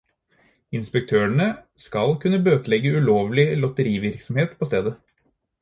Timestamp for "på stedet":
4.63-4.99